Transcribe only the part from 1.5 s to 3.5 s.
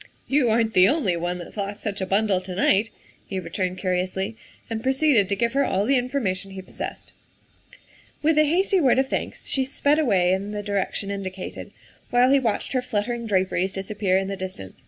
lost such a bundle to night," he